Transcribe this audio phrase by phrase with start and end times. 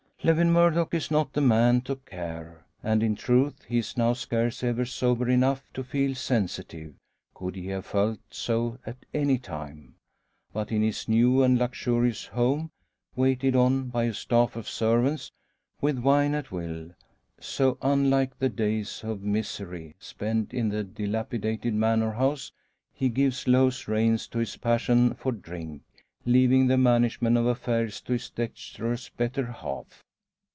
[0.23, 4.63] Lewin Murdock is not the man to care; and, in truth, he is now scarce
[4.63, 6.93] ever sober enough to feel sensitive,
[7.33, 9.95] could he have felt so at any time.
[10.53, 12.69] But in his new and luxurious home,
[13.15, 15.31] waited on by a staff of servants,
[15.81, 16.91] with wine at will,
[17.39, 22.51] so unlike the days of misery spent in the dilapidated manor house,
[22.93, 25.81] he gives loose rein to his passion for drink;
[26.27, 30.03] leaving the management of affairs to his dexterous better half.